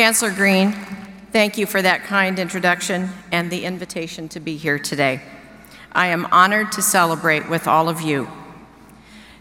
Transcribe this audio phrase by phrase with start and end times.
[0.00, 0.72] Chancellor Green,
[1.30, 5.20] thank you for that kind introduction and the invitation to be here today.
[5.92, 8.26] I am honored to celebrate with all of you.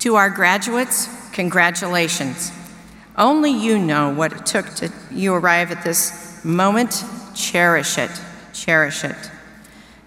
[0.00, 2.52] To our graduates, congratulations.
[3.16, 7.02] Only you know what it took to you arrive at this moment.
[7.34, 8.10] Cherish it,
[8.52, 9.30] cherish it.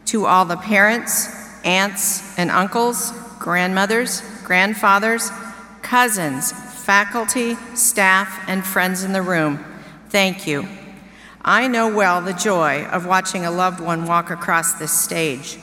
[0.05, 1.27] To all the parents,
[1.66, 5.32] aunts and uncles, grandmothers, grandfathers,
[5.82, 9.66] cousins, faculty, staff, and friends in the room,
[10.09, 10.68] thank you.
[11.41, 15.58] I know well the joy of watching a loved one walk across this stage.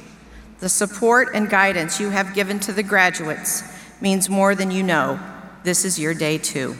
[0.61, 3.65] The support and guidance you have given to the graduates
[4.01, 5.19] means more than you know.
[5.65, 6.77] This is your day too.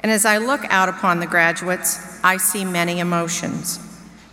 [0.00, 3.78] And as I look out upon the graduates, I see many emotions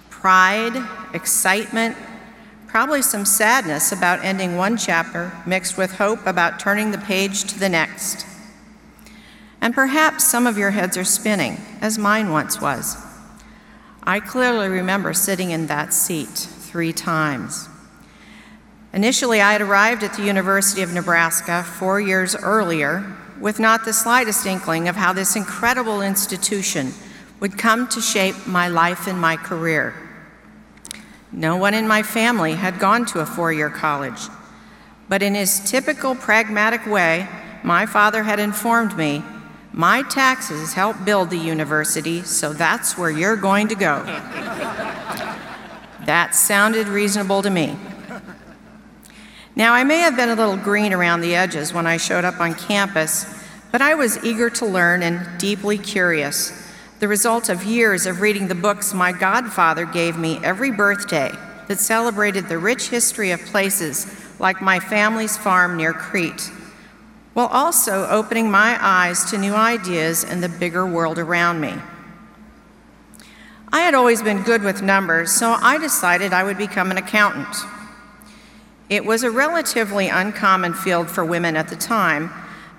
[0.10, 0.76] pride,
[1.13, 1.96] excitement,
[2.68, 7.57] probably some sadness about ending one chapter, mixed with hope about turning the page to
[7.57, 8.26] the next.
[9.62, 12.98] And perhaps some of your heads are spinning, as mine once was.
[14.04, 17.68] I clearly remember sitting in that seat three times.
[18.93, 23.93] Initially, I had arrived at the University of Nebraska four years earlier with not the
[23.93, 26.93] slightest inkling of how this incredible institution
[27.40, 29.93] would come to shape my life and my career.
[31.32, 34.21] No one in my family had gone to a four year college,
[35.07, 37.27] but in his typical pragmatic way,
[37.63, 39.24] my father had informed me
[39.71, 44.03] my taxes help build the university, so that's where you're going to go.
[46.05, 47.77] that sounded reasonable to me.
[49.55, 52.40] Now, I may have been a little green around the edges when I showed up
[52.40, 53.25] on campus,
[53.71, 56.67] but I was eager to learn and deeply curious,
[56.99, 61.31] the result of years of reading the books my godfather gave me every birthday
[61.67, 66.51] that celebrated the rich history of places like my family's farm near Crete,
[67.34, 71.74] while also opening my eyes to new ideas and the bigger world around me.
[73.72, 77.56] I had always been good with numbers, so I decided I would become an accountant.
[78.90, 82.31] It was a relatively uncommon field for women at the time,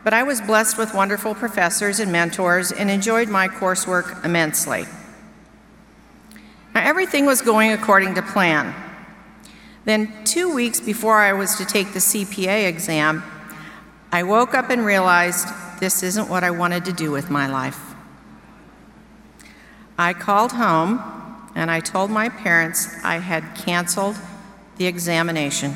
[0.03, 4.87] but I was blessed with wonderful professors and mentors and enjoyed my coursework immensely.
[6.75, 8.75] Now, everything was going according to plan.
[9.85, 13.23] Then, two weeks before I was to take the CPA exam,
[14.13, 15.49] I woke up and realized
[15.79, 17.79] this isn't what I wanted to do with my life.
[19.97, 21.01] I called home
[21.55, 24.17] and I told my parents I had canceled
[24.77, 25.75] the examination.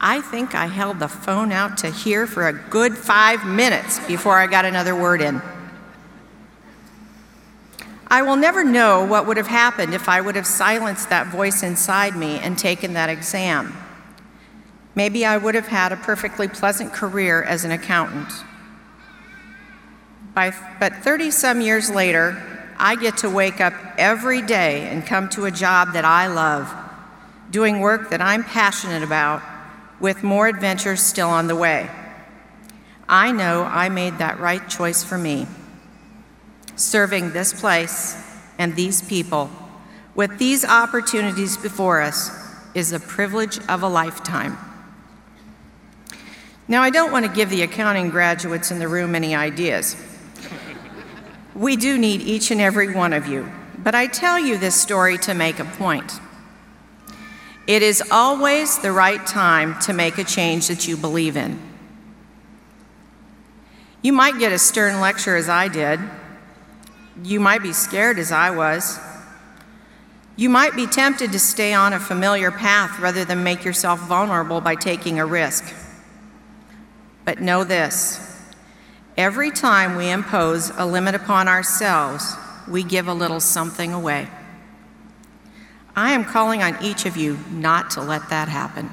[0.00, 4.38] I think I held the phone out to hear for a good five minutes before
[4.38, 5.40] I got another word in.
[8.08, 11.62] I will never know what would have happened if I would have silenced that voice
[11.62, 13.74] inside me and taken that exam.
[14.96, 18.32] Maybe I would have had a perfectly pleasant career as an accountant.
[20.34, 22.42] By, but 30 some years later,
[22.78, 26.74] I get to wake up every day and come to a job that I love,
[27.50, 29.42] doing work that I'm passionate about
[30.00, 31.90] with more adventures still on the way.
[33.08, 35.46] I know I made that right choice for me.
[36.74, 38.16] Serving this place
[38.58, 39.50] and these people
[40.14, 42.30] with these opportunities before us
[42.74, 44.56] is the privilege of a lifetime.
[46.68, 49.96] Now, I don't want to give the accounting graduates in the room any ideas.
[51.54, 55.16] We do need each and every one of you, but I tell you this story
[55.18, 56.12] to make a point.
[57.66, 61.60] It is always the right time to make a change that you believe in.
[64.02, 66.00] You might get a stern lecture as I did.
[67.24, 68.98] You might be scared as I was.
[70.36, 74.60] You might be tempted to stay on a familiar path rather than make yourself vulnerable
[74.60, 75.74] by taking a risk.
[77.26, 78.20] But know this
[79.18, 82.34] every time we impose a limit upon ourselves,
[82.68, 84.28] we give a little something away.
[85.94, 88.90] I am calling on each of you not to let that happen.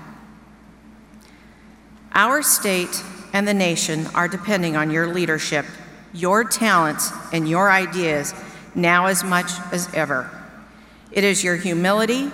[2.13, 5.65] Our state and the nation are depending on your leadership,
[6.11, 8.33] your talents, and your ideas
[8.73, 10.29] now as much as ever.
[11.11, 12.31] It is your humility,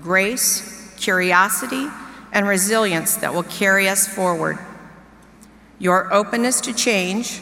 [0.00, 1.88] grace, curiosity,
[2.32, 4.58] and resilience that will carry us forward.
[5.80, 7.40] Your openness to change,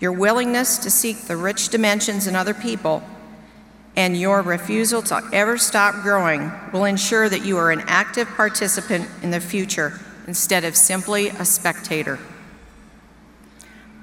[0.00, 3.04] your willingness to seek the rich dimensions in other people,
[3.94, 9.08] and your refusal to ever stop growing will ensure that you are an active participant
[9.22, 12.18] in the future instead of simply a spectator.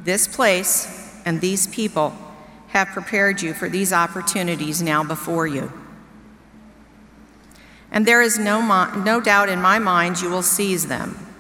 [0.03, 2.15] This place and these people
[2.69, 5.71] have prepared you for these opportunities now before you.
[7.91, 8.61] And there is no,
[9.03, 11.32] no doubt in my mind you will seize them.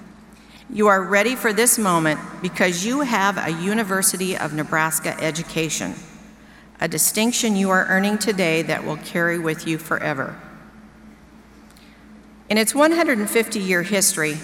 [0.73, 5.93] You are ready for this moment because you have a University of Nebraska education
[6.79, 10.37] a distinction you are earning today that will carry with you forever.
[12.49, 14.37] In its 150 year history,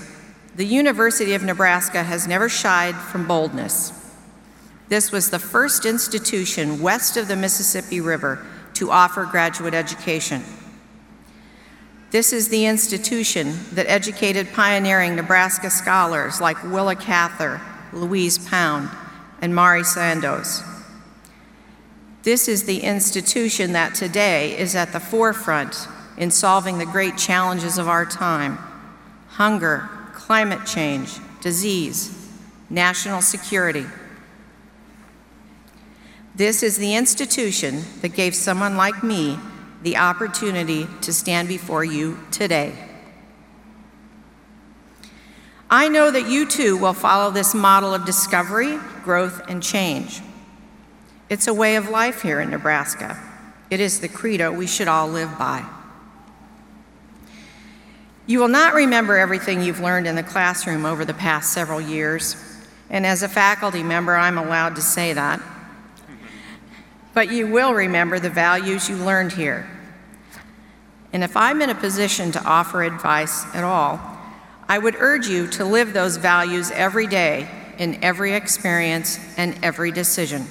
[0.56, 3.92] the University of Nebraska has never shied from boldness.
[4.88, 8.46] This was the first institution west of the Mississippi River
[8.76, 10.44] to offer graduate education.
[12.12, 17.62] This is the institution that educated pioneering Nebraska scholars like Willa Cather,
[17.94, 18.90] Louise Pound,
[19.42, 20.64] and Mari Sandoz.
[22.24, 27.78] This is the institution that today is at the forefront in solving the great challenges
[27.78, 28.58] of our time
[29.28, 32.30] hunger, climate change, disease,
[32.70, 33.86] national security.
[36.36, 39.38] This is the institution that gave someone like me
[39.82, 42.74] the opportunity to stand before you today.
[45.70, 50.22] I know that you too will follow this model of discovery, growth, and change.
[51.30, 53.20] It's a way of life here in Nebraska.
[53.70, 55.64] It is the credo we should all live by.
[58.26, 62.36] You will not remember everything you've learned in the classroom over the past several years,
[62.90, 65.40] and as a faculty member, I'm allowed to say that
[67.20, 69.70] but you will remember the values you learned here.
[71.12, 74.00] And if I'm in a position to offer advice at all,
[74.70, 79.92] I would urge you to live those values every day in every experience and every
[79.92, 80.48] decision.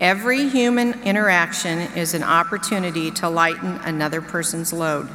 [0.00, 5.08] Every human interaction is an opportunity to lighten another person's load.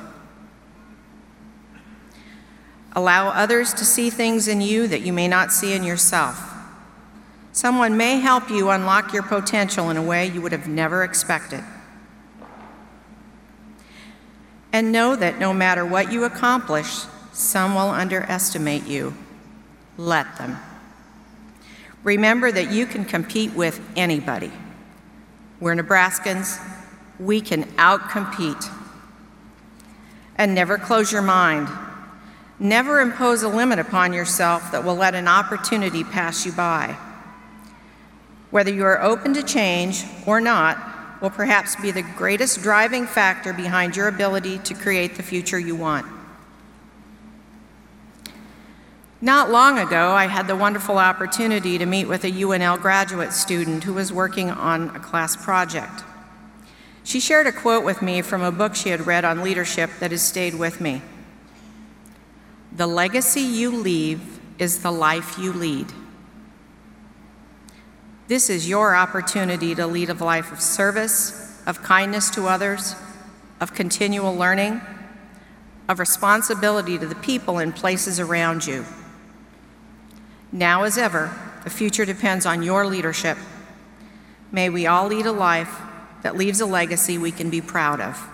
[2.91, 6.52] Allow others to see things in you that you may not see in yourself.
[7.53, 11.63] Someone may help you unlock your potential in a way you would have never expected.
[14.73, 19.13] And know that no matter what you accomplish, some will underestimate you.
[19.97, 20.57] Let them.
[22.03, 24.51] Remember that you can compete with anybody.
[25.59, 26.59] We're Nebraskans,
[27.19, 28.67] we can outcompete.
[30.37, 31.69] And never close your mind.
[32.57, 36.97] Never impose a limit upon yourself that will let an opportunity pass you by.
[38.53, 40.77] Whether you are open to change or not
[41.23, 45.75] will perhaps be the greatest driving factor behind your ability to create the future you
[45.75, 46.05] want.
[49.19, 53.85] Not long ago, I had the wonderful opportunity to meet with a UNL graduate student
[53.85, 56.03] who was working on a class project.
[57.03, 60.11] She shared a quote with me from a book she had read on leadership that
[60.11, 61.01] has stayed with me.
[62.71, 65.91] The legacy you leave is the life you lead.
[68.27, 72.95] This is your opportunity to lead a life of service, of kindness to others,
[73.59, 74.81] of continual learning,
[75.89, 78.85] of responsibility to the people and places around you.
[80.51, 83.37] Now as ever, the future depends on your leadership.
[84.51, 85.81] May we all lead a life
[86.21, 88.29] that leaves a legacy we can be proud of.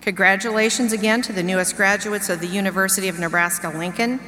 [0.00, 4.18] Congratulations again to the newest graduates of the University of Nebraska-Lincoln.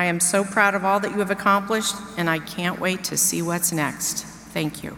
[0.00, 3.18] I am so proud of all that you have accomplished, and I can't wait to
[3.18, 4.24] see what's next.
[4.24, 4.96] Thank you.